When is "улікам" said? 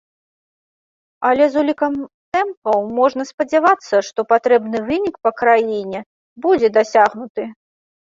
1.61-1.93